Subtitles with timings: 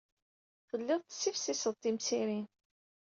[0.69, 2.47] Tellid tessifsised timsirin.